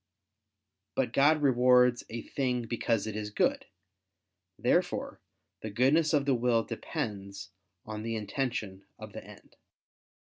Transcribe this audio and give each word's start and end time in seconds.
But 0.95 1.13
God 1.13 1.43
rewards 1.43 2.03
a 2.09 2.23
thing 2.23 2.63
because 2.65 3.05
it 3.05 3.15
is 3.15 3.29
good. 3.29 3.67
Therefore 4.57 5.19
the 5.61 5.69
goodness 5.69 6.11
of 6.11 6.25
the 6.25 6.33
will 6.33 6.63
depends 6.63 7.51
on 7.85 8.01
the 8.01 8.15
intention 8.15 8.87
of 8.97 9.13
the 9.13 9.23
end. 9.23 9.57